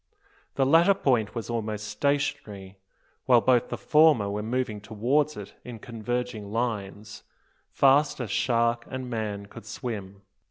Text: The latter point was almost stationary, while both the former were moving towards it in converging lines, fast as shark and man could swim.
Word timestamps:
The 0.55 0.65
latter 0.65 0.95
point 0.95 1.35
was 1.35 1.47
almost 1.47 1.87
stationary, 1.87 2.79
while 3.27 3.39
both 3.39 3.69
the 3.69 3.77
former 3.77 4.31
were 4.31 4.41
moving 4.41 4.81
towards 4.81 5.37
it 5.37 5.53
in 5.63 5.77
converging 5.77 6.51
lines, 6.51 7.21
fast 7.69 8.19
as 8.19 8.31
shark 8.31 8.87
and 8.89 9.11
man 9.11 9.45
could 9.45 9.67
swim. 9.67 10.23